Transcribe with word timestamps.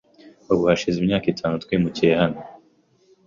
Ubu 0.51 0.63
hashize 0.69 0.97
imyaka 1.03 1.27
itanu 1.33 1.55
twimukiye 1.63 2.13
hano. 2.21 2.39